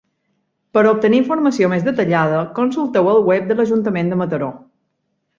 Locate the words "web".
3.27-3.51